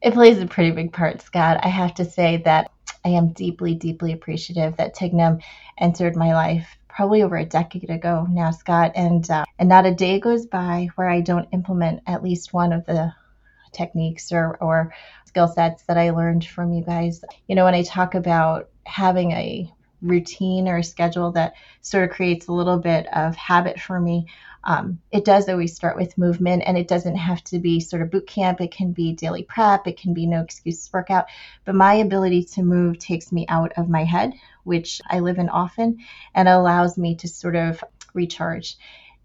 It 0.00 0.14
plays 0.14 0.38
a 0.38 0.46
pretty 0.46 0.70
big 0.70 0.92
part, 0.92 1.20
Scott. 1.20 1.60
I 1.62 1.68
have 1.68 1.92
to 1.94 2.04
say 2.04 2.38
that 2.44 2.70
I 3.04 3.10
am 3.10 3.32
deeply, 3.32 3.74
deeply 3.74 4.12
appreciative 4.12 4.76
that 4.76 4.96
Tignum 4.96 5.42
entered 5.78 6.16
my 6.16 6.32
life 6.32 6.78
probably 7.00 7.22
over 7.22 7.38
a 7.38 7.46
decade 7.46 7.88
ago 7.88 8.26
now, 8.28 8.50
Scott, 8.50 8.92
and 8.94 9.30
uh, 9.30 9.46
and 9.58 9.70
not 9.70 9.86
a 9.86 9.94
day 9.94 10.20
goes 10.20 10.44
by 10.44 10.86
where 10.96 11.08
I 11.08 11.22
don't 11.22 11.48
implement 11.50 12.02
at 12.06 12.22
least 12.22 12.52
one 12.52 12.74
of 12.74 12.84
the 12.84 13.14
techniques 13.72 14.30
or 14.32 14.58
or 14.58 14.92
skill 15.24 15.48
sets 15.48 15.82
that 15.84 15.96
I 15.96 16.10
learned 16.10 16.44
from 16.44 16.74
you 16.74 16.84
guys. 16.84 17.24
You 17.48 17.54
know, 17.54 17.64
when 17.64 17.72
I 17.72 17.84
talk 17.84 18.14
about 18.14 18.68
having 18.84 19.30
a 19.32 19.72
routine 20.02 20.68
or 20.68 20.78
a 20.78 20.84
schedule 20.84 21.32
that 21.32 21.54
sort 21.80 22.04
of 22.04 22.10
creates 22.10 22.46
a 22.46 22.52
little 22.52 22.78
bit 22.78 23.06
of 23.14 23.36
habit 23.36 23.80
for 23.80 24.00
me. 24.00 24.26
Um, 24.62 25.00
it 25.10 25.24
does 25.24 25.48
always 25.48 25.74
start 25.74 25.96
with 25.96 26.18
movement, 26.18 26.64
and 26.66 26.76
it 26.76 26.88
doesn't 26.88 27.16
have 27.16 27.42
to 27.44 27.58
be 27.58 27.80
sort 27.80 28.02
of 28.02 28.10
boot 28.10 28.26
camp. 28.26 28.60
It 28.60 28.72
can 28.72 28.92
be 28.92 29.12
daily 29.12 29.42
prep, 29.42 29.86
it 29.86 29.98
can 29.98 30.12
be 30.12 30.26
no 30.26 30.42
excuses 30.42 30.92
workout. 30.92 31.26
But 31.64 31.74
my 31.74 31.94
ability 31.94 32.44
to 32.44 32.62
move 32.62 32.98
takes 32.98 33.32
me 33.32 33.46
out 33.48 33.72
of 33.76 33.88
my 33.88 34.04
head, 34.04 34.34
which 34.64 35.00
I 35.08 35.20
live 35.20 35.38
in 35.38 35.48
often, 35.48 35.98
and 36.34 36.48
allows 36.48 36.98
me 36.98 37.14
to 37.16 37.28
sort 37.28 37.56
of 37.56 37.82
recharge. 38.12 38.76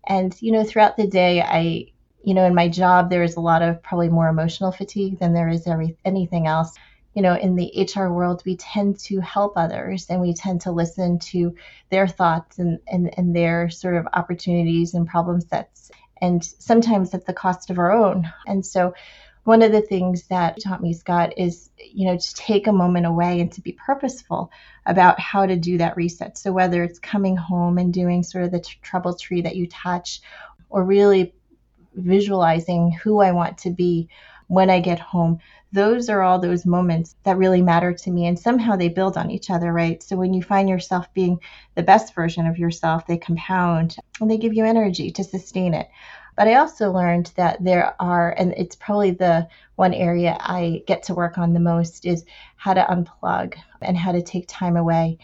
And, 0.07 0.35
you 0.41 0.51
know, 0.51 0.63
throughout 0.63 0.95
the 0.95 1.07
day, 1.07 1.41
I, 1.41 1.87
you 2.23 2.33
know, 2.33 2.45
in 2.45 2.55
my 2.55 2.69
job, 2.69 3.09
there 3.09 3.23
is 3.23 3.35
a 3.35 3.41
lot 3.41 3.61
of 3.61 3.83
probably 3.83 4.09
more 4.09 4.29
emotional 4.29 4.71
fatigue 4.71 5.19
than 5.19 5.33
there 5.33 5.49
is 5.49 5.67
every, 5.67 5.97
anything 6.05 6.47
else 6.47 6.73
you 7.15 7.21
know, 7.21 7.35
in 7.35 7.55
the 7.55 7.89
HR 7.95 8.09
world, 8.09 8.43
we 8.45 8.57
tend 8.57 8.99
to 8.99 9.21
help 9.21 9.53
others 9.55 10.07
and 10.09 10.21
we 10.21 10.33
tend 10.33 10.61
to 10.61 10.71
listen 10.71 11.17
to 11.17 11.55
their 11.89 12.07
thoughts 12.07 12.59
and, 12.59 12.79
and, 12.87 13.17
and 13.17 13.33
their 13.33 13.69
sort 13.69 13.95
of 13.95 14.05
opportunities 14.13 14.93
and 14.93 15.07
problem 15.07 15.39
sets. 15.39 15.91
And 16.21 16.43
sometimes 16.43 17.13
at 17.13 17.25
the 17.25 17.33
cost 17.33 17.69
of 17.69 17.79
our 17.79 17.91
own. 17.91 18.31
And 18.45 18.65
so 18.65 18.93
one 19.45 19.61
of 19.61 19.71
the 19.71 19.81
things 19.81 20.23
that 20.27 20.59
taught 20.61 20.81
me, 20.81 20.93
Scott, 20.93 21.33
is 21.37 21.69
you 21.77 22.07
know 22.07 22.17
to 22.17 22.35
take 22.35 22.67
a 22.67 22.73
moment 22.73 23.05
away 23.05 23.39
and 23.39 23.51
to 23.53 23.61
be 23.61 23.71
purposeful 23.73 24.51
about 24.85 25.19
how 25.19 25.45
to 25.45 25.55
do 25.55 25.77
that 25.77 25.95
reset. 25.95 26.37
So 26.37 26.51
whether 26.51 26.83
it's 26.83 26.99
coming 26.99 27.37
home 27.37 27.77
and 27.77 27.93
doing 27.93 28.23
sort 28.23 28.43
of 28.43 28.51
the 28.51 28.59
t- 28.59 28.77
trouble 28.81 29.15
tree 29.15 29.41
that 29.41 29.55
you 29.55 29.67
touch, 29.67 30.21
or 30.69 30.83
really 30.83 31.33
visualizing 31.93 32.91
who 32.91 33.21
I 33.21 33.31
want 33.31 33.59
to 33.59 33.69
be 33.69 34.09
when 34.47 34.69
I 34.69 34.79
get 34.79 34.99
home. 34.99 35.39
Those 35.75 36.09
are 36.09 36.21
all 36.21 36.39
those 36.39 36.65
moments 36.65 37.17
that 37.23 37.37
really 37.37 37.61
matter 37.61 37.91
to 37.91 38.09
me. 38.09 38.27
And 38.27 38.39
somehow 38.39 38.77
they 38.77 38.87
build 38.87 39.17
on 39.17 39.29
each 39.29 39.49
other, 39.49 39.73
right? 39.73 40.01
So 40.01 40.15
when 40.15 40.33
you 40.33 40.41
find 40.41 40.69
yourself 40.69 41.13
being 41.13 41.37
the 41.75 41.83
best 41.83 42.15
version 42.15 42.47
of 42.47 42.57
yourself, 42.57 43.05
they 43.05 43.17
compound 43.17 43.97
and 44.21 44.31
they 44.31 44.37
give 44.37 44.53
you 44.53 44.63
energy 44.63 45.11
to 45.11 45.23
sustain 45.23 45.73
it. 45.73 45.89
But 46.37 46.47
I 46.47 46.55
also 46.55 46.91
learned 46.91 47.31
that 47.35 47.61
there 47.61 47.93
are, 47.99 48.31
and 48.31 48.53
it's 48.55 48.75
probably 48.75 49.11
the 49.11 49.49
one 49.75 49.93
area 49.93 50.37
I 50.39 50.83
get 50.87 51.03
to 51.03 51.13
work 51.13 51.37
on 51.37 51.51
the 51.51 51.59
most, 51.59 52.05
is 52.05 52.25
how 52.55 52.73
to 52.73 52.85
unplug 52.89 53.55
and 53.81 53.97
how 53.97 54.13
to 54.13 54.21
take 54.21 54.45
time 54.47 54.77
away. 54.77 55.17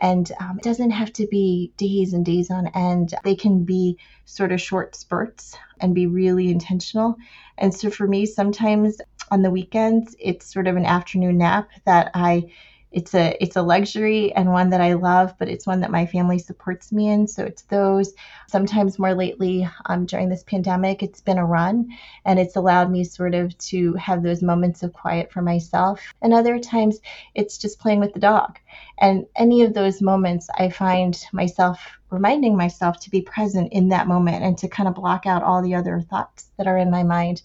And 0.00 0.30
um, 0.40 0.58
it 0.58 0.64
doesn't 0.64 0.90
have 0.90 1.12
to 1.14 1.26
be 1.26 1.72
days 1.76 2.14
and 2.14 2.24
days 2.24 2.50
on 2.50 2.68
end. 2.68 3.14
They 3.22 3.34
can 3.34 3.64
be 3.64 3.98
sort 4.24 4.52
of 4.52 4.60
short 4.60 4.96
spurts 4.96 5.56
and 5.80 5.94
be 5.94 6.06
really 6.06 6.50
intentional. 6.50 7.16
And 7.58 7.74
so 7.74 7.90
for 7.90 8.06
me, 8.06 8.24
sometimes 8.26 9.00
on 9.30 9.42
the 9.42 9.50
weekends, 9.50 10.16
it's 10.18 10.52
sort 10.52 10.66
of 10.66 10.76
an 10.76 10.86
afternoon 10.86 11.38
nap 11.38 11.68
that 11.84 12.10
I 12.14 12.50
it's 12.92 13.14
a 13.14 13.36
it's 13.40 13.56
a 13.56 13.62
luxury 13.62 14.32
and 14.34 14.52
one 14.52 14.70
that 14.70 14.80
I 14.80 14.94
love, 14.94 15.34
but 15.38 15.48
it's 15.48 15.66
one 15.66 15.80
that 15.80 15.90
my 15.90 16.06
family 16.06 16.38
supports 16.38 16.90
me 16.90 17.08
in. 17.08 17.26
So 17.28 17.44
it's 17.44 17.62
those. 17.62 18.12
Sometimes 18.48 18.98
more 18.98 19.14
lately, 19.14 19.68
um, 19.86 20.06
during 20.06 20.28
this 20.28 20.42
pandemic, 20.42 21.02
it's 21.02 21.20
been 21.20 21.38
a 21.38 21.46
run, 21.46 21.88
and 22.24 22.38
it's 22.38 22.56
allowed 22.56 22.90
me 22.90 23.04
sort 23.04 23.34
of 23.34 23.56
to 23.58 23.94
have 23.94 24.22
those 24.22 24.42
moments 24.42 24.82
of 24.82 24.92
quiet 24.92 25.32
for 25.32 25.40
myself. 25.40 26.00
And 26.20 26.34
other 26.34 26.58
times, 26.58 26.98
it's 27.34 27.58
just 27.58 27.78
playing 27.78 28.00
with 28.00 28.12
the 28.12 28.20
dog. 28.20 28.58
And 28.98 29.26
any 29.36 29.62
of 29.62 29.72
those 29.72 30.02
moments, 30.02 30.48
I 30.58 30.70
find 30.70 31.18
myself 31.32 32.00
reminding 32.10 32.56
myself 32.56 32.98
to 32.98 33.10
be 33.10 33.22
present 33.22 33.72
in 33.72 33.88
that 33.90 34.08
moment 34.08 34.42
and 34.42 34.58
to 34.58 34.68
kind 34.68 34.88
of 34.88 34.96
block 34.96 35.26
out 35.26 35.44
all 35.44 35.62
the 35.62 35.76
other 35.76 36.00
thoughts 36.00 36.50
that 36.58 36.66
are 36.66 36.76
in 36.76 36.90
my 36.90 37.04
mind 37.04 37.40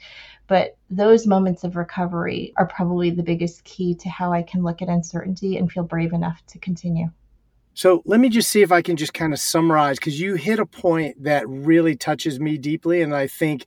but 0.48 0.78
those 0.90 1.25
moments 1.25 1.64
of 1.64 1.75
recovery 1.75 2.54
are 2.58 2.68
probably 2.68 3.10
the 3.10 3.24
biggest 3.24 3.64
key 3.64 3.96
to 3.96 4.10
how 4.10 4.32
I 4.32 4.44
can 4.44 4.64
look 4.64 4.82
at 4.82 4.88
uncertainty 4.88 5.58
and 5.58 5.72
feel 5.72 5.84
brave 5.84 6.14
enough 6.14 6.46
to 6.48 6.60
continue. 6.60 7.10
So 7.74 8.02
let 8.06 8.20
me 8.20 8.30
just 8.30 8.50
see 8.50 8.62
if 8.62 8.72
I 8.72 8.82
can 8.82 8.96
just 8.96 9.14
kind 9.14 9.34
of 9.34 9.40
summarize 9.40 10.00
because 10.00 10.20
you 10.20 10.36
hit 10.36 10.60
a 10.60 10.66
point 10.66 11.24
that 11.24 11.48
really 11.50 11.96
touches 11.96 12.40
me 12.40 12.58
deeply, 12.58 13.02
and 13.02 13.14
I 13.14 13.28
think 13.28 13.66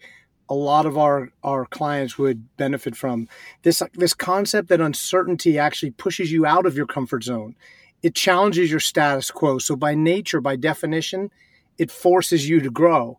a 0.48 0.54
lot 0.54 0.86
of 0.86 0.96
our 0.96 1.30
our 1.42 1.66
clients 1.66 2.16
would 2.16 2.56
benefit 2.56 2.96
from 2.96 3.28
this 3.62 3.82
this 3.94 4.14
concept 4.14 4.68
that 4.68 4.80
uncertainty 4.80 5.58
actually 5.58 5.90
pushes 5.90 6.32
you 6.32 6.46
out 6.46 6.64
of 6.64 6.74
your 6.74 6.86
comfort 6.86 7.24
zone. 7.24 7.54
It 8.02 8.14
challenges 8.14 8.70
your 8.70 8.80
status 8.80 9.30
quo. 9.30 9.58
So 9.58 9.76
by 9.76 9.94
nature, 9.94 10.40
by 10.40 10.56
definition, 10.56 11.30
it 11.76 11.90
forces 11.90 12.48
you 12.48 12.60
to 12.60 12.70
grow. 12.70 13.18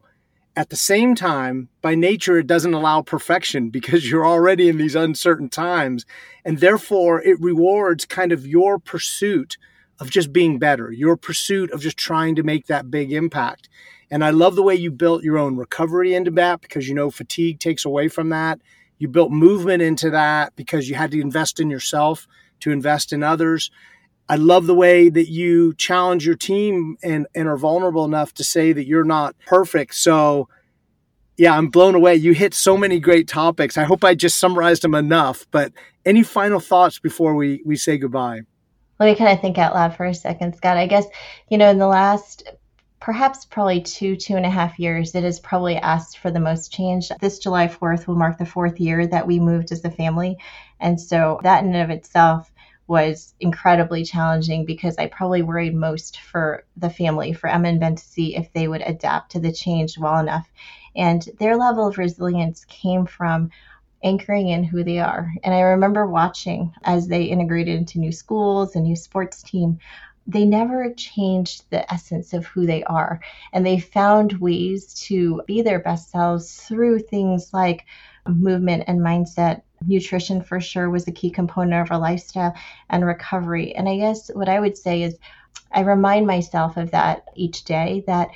At 0.59 0.71
the 0.71 0.75
same 0.75 1.15
time, 1.15 1.69
by 1.81 1.95
nature, 1.95 2.37
it 2.37 2.45
doesn't 2.45 2.73
allow 2.73 3.01
perfection 3.01 3.69
because 3.77 4.11
you're 4.11 4.27
already 4.27 4.67
in 4.67 4.77
these 4.77 4.93
uncertain 4.93 5.47
times. 5.47 6.05
And 6.43 6.59
therefore, 6.59 7.21
it 7.21 7.39
rewards 7.39 8.03
kind 8.03 8.33
of 8.33 8.45
your 8.45 8.77
pursuit 8.77 9.57
of 10.01 10.09
just 10.09 10.33
being 10.33 10.59
better, 10.59 10.91
your 10.91 11.15
pursuit 11.15 11.71
of 11.71 11.79
just 11.79 11.95
trying 11.95 12.35
to 12.35 12.43
make 12.43 12.67
that 12.67 12.91
big 12.91 13.13
impact. 13.13 13.69
And 14.11 14.21
I 14.21 14.31
love 14.31 14.57
the 14.57 14.61
way 14.61 14.75
you 14.75 14.91
built 14.91 15.23
your 15.23 15.37
own 15.37 15.55
recovery 15.55 16.13
into 16.13 16.31
that 16.31 16.59
because 16.59 16.89
you 16.89 16.93
know 16.93 17.09
fatigue 17.09 17.61
takes 17.61 17.85
away 17.85 18.09
from 18.09 18.27
that. 18.27 18.59
You 18.97 19.07
built 19.07 19.31
movement 19.31 19.81
into 19.81 20.09
that 20.09 20.57
because 20.57 20.89
you 20.89 20.95
had 20.95 21.11
to 21.11 21.21
invest 21.21 21.61
in 21.61 21.69
yourself 21.69 22.27
to 22.59 22.71
invest 22.71 23.13
in 23.13 23.23
others. 23.23 23.71
I 24.29 24.35
love 24.35 24.67
the 24.67 24.75
way 24.75 25.09
that 25.09 25.27
you 25.29 25.73
challenge 25.73 26.23
your 26.23 26.35
team 26.35 26.97
and, 27.01 27.25
and 27.33 27.47
are 27.47 27.57
vulnerable 27.57 28.05
enough 28.05 28.31
to 28.35 28.43
say 28.43 28.71
that 28.71 28.85
you're 28.85 29.03
not 29.03 29.35
perfect. 29.47 29.95
So, 29.95 30.47
yeah, 31.35 31.57
I'm 31.57 31.69
blown 31.69 31.95
away. 31.95 32.15
You 32.15 32.33
hit 32.33 32.53
so 32.53 32.77
many 32.77 32.99
great 32.99 33.27
topics. 33.27 33.75
I 33.75 33.85
hope 33.85 34.03
I 34.03 34.13
just 34.13 34.37
summarized 34.37 34.83
them 34.83 34.93
enough. 34.93 35.47
But 35.49 35.73
any 36.05 36.21
final 36.21 36.59
thoughts 36.59 36.99
before 36.99 37.33
we, 37.33 37.63
we 37.65 37.75
say 37.75 37.97
goodbye? 37.97 38.41
Let 38.99 39.07
me 39.07 39.15
kind 39.15 39.31
of 39.31 39.41
think 39.41 39.57
out 39.57 39.73
loud 39.73 39.95
for 39.95 40.05
a 40.05 40.13
second, 40.13 40.55
Scott. 40.55 40.77
I 40.77 40.85
guess, 40.85 41.05
you 41.49 41.57
know, 41.57 41.69
in 41.71 41.79
the 41.79 41.87
last 41.87 42.43
perhaps 42.99 43.45
probably 43.45 43.81
two, 43.81 44.15
two 44.15 44.35
and 44.35 44.45
a 44.45 44.49
half 44.49 44.77
years, 44.77 45.15
it 45.15 45.23
has 45.23 45.39
probably 45.39 45.77
asked 45.77 46.19
for 46.19 46.29
the 46.29 46.39
most 46.39 46.71
change. 46.71 47.09
This 47.19 47.39
July 47.39 47.67
4th 47.67 48.05
will 48.05 48.15
mark 48.15 48.37
the 48.37 48.45
fourth 48.45 48.79
year 48.79 49.07
that 49.07 49.25
we 49.25 49.39
moved 49.39 49.71
as 49.71 49.83
a 49.85 49.89
family. 49.89 50.37
And 50.79 50.99
so 50.99 51.39
that 51.43 51.63
in 51.63 51.73
and 51.73 51.81
of 51.81 51.89
itself 51.89 52.51
was 52.89 53.35
incredibly 53.39 54.03
challenging 54.03 54.65
because 54.65 54.97
I 54.97 55.05
probably 55.05 55.43
worried 55.43 55.75
most 55.75 56.19
for 56.19 56.65
the 56.75 56.89
family, 56.89 57.33
for 57.33 57.47
Emma 57.47 57.69
and 57.69 57.79
Ben 57.79 57.95
to 57.95 58.03
see 58.03 58.35
if 58.35 58.51
they 58.51 58.67
would 58.67 58.81
adapt 58.81 59.31
to 59.33 59.39
the 59.39 59.53
change 59.53 59.97
well 59.97 60.17
enough. 60.17 60.51
And 60.95 61.21
their 61.37 61.55
level 61.55 61.87
of 61.87 61.99
resilience 61.99 62.65
came 62.65 63.05
from 63.05 63.51
anchoring 64.03 64.49
in 64.49 64.63
who 64.63 64.83
they 64.83 64.97
are. 64.97 65.31
And 65.43 65.53
I 65.53 65.59
remember 65.59 66.07
watching 66.07 66.73
as 66.83 67.07
they 67.07 67.25
integrated 67.25 67.77
into 67.77 67.99
new 67.99 68.11
schools, 68.11 68.75
a 68.75 68.79
new 68.79 68.95
sports 68.95 69.43
team. 69.43 69.77
They 70.25 70.45
never 70.45 70.91
changed 70.93 71.65
the 71.69 71.91
essence 71.93 72.33
of 72.33 72.47
who 72.47 72.65
they 72.65 72.83
are. 72.85 73.19
And 73.53 73.63
they 73.63 73.79
found 73.79 74.33
ways 74.33 74.95
to 75.05 75.43
be 75.45 75.61
their 75.61 75.79
best 75.79 76.09
selves 76.09 76.55
through 76.55 76.99
things 76.99 77.53
like 77.53 77.85
movement 78.27 78.85
and 78.87 78.99
mindset 78.99 79.61
nutrition 79.85 80.41
for 80.41 80.59
sure 80.59 80.89
was 80.89 81.07
a 81.07 81.11
key 81.11 81.29
component 81.29 81.81
of 81.81 81.91
our 81.91 81.99
lifestyle 81.99 82.53
and 82.89 83.05
recovery. 83.05 83.75
And 83.75 83.87
I 83.87 83.97
guess 83.97 84.29
what 84.33 84.49
I 84.49 84.59
would 84.59 84.77
say 84.77 85.03
is 85.03 85.17
I 85.71 85.81
remind 85.81 86.27
myself 86.27 86.77
of 86.77 86.91
that 86.91 87.25
each 87.35 87.63
day 87.63 88.03
that 88.07 88.29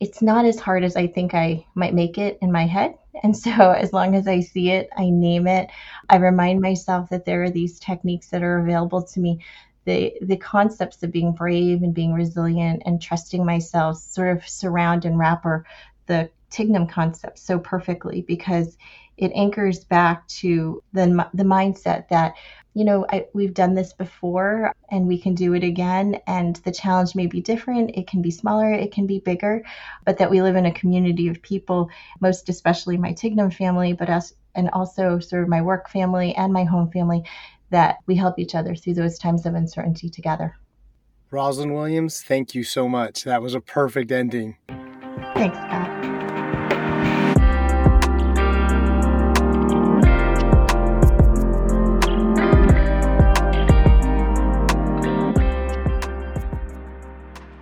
it's 0.00 0.22
not 0.22 0.44
as 0.44 0.60
hard 0.60 0.84
as 0.84 0.96
I 0.96 1.06
think 1.06 1.34
I 1.34 1.66
might 1.74 1.94
make 1.94 2.18
it 2.18 2.38
in 2.40 2.52
my 2.52 2.66
head. 2.66 2.94
And 3.24 3.36
so, 3.36 3.72
as 3.72 3.92
long 3.92 4.14
as 4.14 4.28
I 4.28 4.38
see 4.38 4.70
it, 4.70 4.88
I 4.96 5.10
name 5.10 5.48
it. 5.48 5.70
I 6.08 6.18
remind 6.18 6.60
myself 6.60 7.10
that 7.10 7.24
there 7.24 7.42
are 7.42 7.50
these 7.50 7.80
techniques 7.80 8.28
that 8.28 8.44
are 8.44 8.60
available 8.60 9.02
to 9.02 9.18
me. 9.18 9.40
The, 9.86 10.14
the 10.22 10.36
concepts 10.36 11.02
of 11.02 11.10
being 11.10 11.32
brave 11.32 11.82
and 11.82 11.92
being 11.92 12.12
resilient 12.12 12.84
and 12.86 13.02
trusting 13.02 13.44
myself 13.44 13.98
sort 13.98 14.36
of 14.36 14.48
surround 14.48 15.04
and 15.04 15.18
wrapper 15.18 15.66
the 16.06 16.30
Tignum 16.50 16.88
concept 16.88 17.40
so 17.40 17.58
perfectly 17.58 18.22
because 18.22 18.78
it 19.18 19.32
anchors 19.34 19.84
back 19.84 20.26
to 20.28 20.82
the, 20.92 21.28
the 21.34 21.42
mindset 21.42 22.08
that 22.08 22.34
you 22.74 22.84
know 22.84 23.04
I, 23.10 23.26
we've 23.34 23.54
done 23.54 23.74
this 23.74 23.92
before 23.92 24.72
and 24.90 25.06
we 25.06 25.18
can 25.18 25.34
do 25.34 25.54
it 25.54 25.64
again 25.64 26.20
and 26.26 26.56
the 26.56 26.70
challenge 26.70 27.14
may 27.14 27.26
be 27.26 27.40
different 27.40 27.90
it 27.94 28.06
can 28.06 28.22
be 28.22 28.30
smaller 28.30 28.72
it 28.72 28.92
can 28.92 29.06
be 29.06 29.18
bigger 29.18 29.64
but 30.04 30.18
that 30.18 30.30
we 30.30 30.42
live 30.42 30.54
in 30.54 30.66
a 30.66 30.72
community 30.72 31.28
of 31.28 31.42
people 31.42 31.90
most 32.20 32.48
especially 32.48 32.96
my 32.96 33.12
tignum 33.12 33.52
family 33.52 33.92
but 33.92 34.08
us 34.08 34.32
and 34.54 34.70
also 34.70 35.18
sort 35.18 35.42
of 35.42 35.48
my 35.48 35.60
work 35.60 35.90
family 35.90 36.34
and 36.36 36.52
my 36.52 36.64
home 36.64 36.90
family 36.90 37.24
that 37.70 37.96
we 38.06 38.14
help 38.14 38.38
each 38.38 38.54
other 38.54 38.74
through 38.74 38.94
those 38.94 39.18
times 39.18 39.44
of 39.44 39.54
uncertainty 39.54 40.08
together. 40.08 40.56
Rosalind 41.30 41.74
williams 41.74 42.22
thank 42.22 42.54
you 42.54 42.64
so 42.64 42.88
much. 42.88 43.24
That 43.24 43.42
was 43.42 43.54
a 43.54 43.60
perfect 43.60 44.10
ending. 44.10 44.56
Thanks 45.34 45.56
scott 45.56 45.87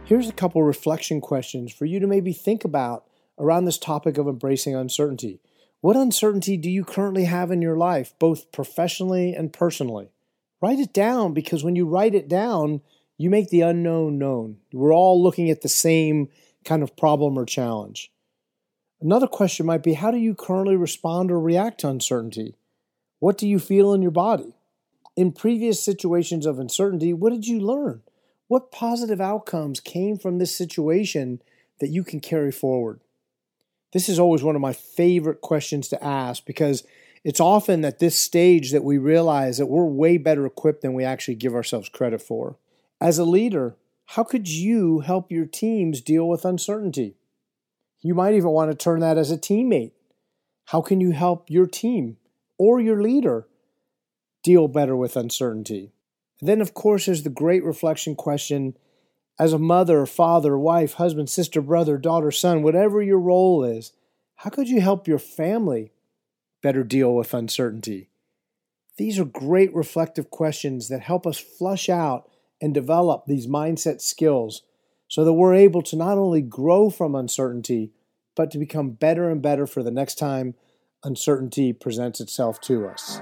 Here's 0.07 0.29
a 0.29 0.33
couple 0.33 0.63
reflection 0.63 1.21
questions 1.21 1.73
for 1.73 1.85
you 1.85 1.99
to 1.99 2.07
maybe 2.07 2.33
think 2.33 2.65
about 2.65 3.09
around 3.41 3.65
this 3.65 3.77
topic 3.77 4.19
of 4.19 4.29
embracing 4.29 4.73
uncertainty. 4.73 5.41
What 5.81 5.97
uncertainty 5.97 6.57
do 6.57 6.71
you 6.71 6.85
currently 6.85 7.25
have 7.25 7.51
in 7.51 7.61
your 7.61 7.77
life, 7.77 8.15
both 8.21 8.53
professionally 8.53 9.35
and 9.35 9.53
personally? 9.53 10.13
Write 10.63 10.79
it 10.79 10.93
down 10.93 11.35
because 11.35 11.65
when 11.65 11.75
you 11.75 11.89
write 11.89 12.15
it 12.15 12.29
down, 12.29 12.83
you 13.19 13.31
make 13.31 13.51
the 13.51 13.63
unknown 13.63 14.17
known. 14.17 14.59
We're 14.73 14.95
all 14.95 15.21
looking 15.21 15.51
at 15.51 15.63
the 15.63 15.69
same 15.69 16.29
kind 16.65 16.85
of 16.85 16.97
problem 16.97 17.37
or 17.37 17.45
challenge. 17.45 18.13
Another 19.01 19.27
question 19.27 19.67
might 19.67 19.83
be 19.83 19.95
how 19.95 20.13
do 20.13 20.19
you 20.19 20.37
currently 20.37 20.77
respond 20.77 21.33
or 21.33 21.41
react 21.41 21.81
to 21.81 21.89
uncertainty? 21.89 22.55
What 23.19 23.37
do 23.37 23.49
you 23.49 23.59
feel 23.59 23.93
in 23.93 24.03
your 24.03 24.13
body? 24.13 24.55
In 25.17 25.33
previous 25.33 25.83
situations 25.83 26.47
of 26.47 26.61
uncertainty, 26.61 27.13
what 27.13 27.33
did 27.33 27.49
you 27.49 27.59
learn? 27.59 28.03
What 28.49 28.71
positive 28.71 29.21
outcomes 29.21 29.81
came 29.81 30.19
from 30.19 30.39
this 30.39 30.55
situation 30.55 31.43
that 31.81 31.89
you 31.89 32.05
can 32.05 32.21
carry 32.21 32.53
forward? 32.53 33.01
This 33.93 34.09
is 34.09 34.19
always 34.19 34.43
one 34.43 34.55
of 34.55 34.63
my 34.63 34.73
favorite 34.73 35.41
questions 35.41 35.89
to 35.89 36.05
ask 36.05 36.45
because 36.45 36.85
it's 37.25 37.41
often 37.41 37.85
at 37.85 37.99
this 37.99 38.21
stage 38.21 38.71
that 38.71 38.85
we 38.85 38.99
realize 38.99 39.59
that 39.59 39.67
we're 39.67 39.85
way 39.85 40.17
better 40.17 40.47
equipped 40.47 40.83
than 40.83 40.95
we 40.95 41.03
actually 41.03 41.35
give 41.35 41.55
ourselves 41.55 41.89
credit 41.89 42.23
for. 42.23 42.57
As 43.01 43.19
a 43.19 43.25
leader, 43.25 43.77
how 44.11 44.23
could 44.23 44.49
you 44.49 45.01
help 45.01 45.33
your 45.33 45.47
teams 45.47 46.01
deal 46.01 46.29
with 46.29 46.45
uncertainty? 46.45 47.17
You 48.01 48.15
might 48.15 48.35
even 48.35 48.51
want 48.51 48.71
to 48.71 48.77
turn 48.77 49.01
that 49.01 49.19
as 49.19 49.33
a 49.33 49.39
teammate. 49.39 49.91
How 50.67 50.81
can 50.81 51.01
you 51.01 51.11
help 51.11 51.51
your 51.51 51.67
team 51.67 52.19
or 52.59 52.81
your 52.81 53.03
leader 53.03 53.49
deal 54.45 54.69
better 54.69 54.95
with 54.95 55.17
uncertainty? 55.17 55.91
And 56.41 56.49
then, 56.49 56.61
of 56.61 56.75
course, 56.75 57.07
there's 57.07 57.23
the 57.23 57.31
great 57.31 57.65
reflection 57.65 58.15
question 58.15 58.77
as 59.39 59.53
a 59.53 59.59
mother, 59.59 60.07
father, 60.07 60.59
wife, 60.59 60.95
husband, 60.95 61.29
sister, 61.29 61.61
brother, 61.61 61.99
daughter, 61.99 62.31
son, 62.31 62.63
whatever 62.63 63.03
your 63.03 63.19
role 63.19 63.65
is, 63.65 63.93
how 64.37 64.51
could 64.51 64.69
you 64.69 64.81
help 64.81 65.07
your 65.07 65.19
family 65.19 65.93
better 66.63 66.83
deal 66.83 67.15
with 67.15 67.35
uncertainty? 67.35 68.09
These 68.97 69.19
are 69.19 69.27
great 69.27 69.75
reflective 69.75 70.31
questions 70.31 70.89
that 70.89 71.03
help 71.03 71.27
us 71.27 71.39
flush 71.39 71.89
out 71.89 72.31
and 72.61 72.73
develop 72.73 73.27
these 73.27 73.47
mindset 73.47 74.01
skills 74.01 74.63
so 75.09 75.25
that 75.25 75.35
we're 75.35 75.55
able 75.55 75.83
to 75.83 75.97
not 75.97 76.19
only 76.19 76.41
grow 76.41 76.89
from 76.89 77.15
uncertainty, 77.15 77.93
but 78.35 78.51
to 78.51 78.59
become 78.59 78.91
better 78.91 79.31
and 79.31 79.43
better 79.43 79.67
for 79.67 79.83
the 79.83 79.91
next 79.91 80.17
time 80.17 80.55
uncertainty 81.05 81.73
presents 81.73 82.21
itself 82.21 82.61
to 82.63 82.87
us. 82.87 83.21